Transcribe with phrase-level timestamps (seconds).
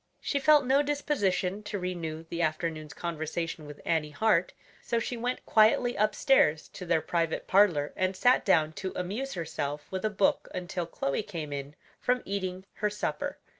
[0.19, 5.45] She felt no disposition to renew the afternoon's conversation with Annie Hart, so she went
[5.45, 10.47] quietly upstairs to their private parlor and sat down to amuse herself with a book
[10.55, 13.37] until Chloe came in from eating her supper.